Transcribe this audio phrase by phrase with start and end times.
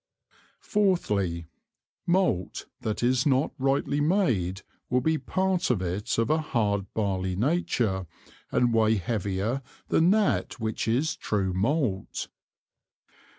[0.61, 1.45] Fourthly,
[2.07, 7.35] Malt that is not rightly made will be part of it of a hard Barley
[7.35, 8.07] nature,
[8.51, 12.29] and weigh heavier than that which is true Malt.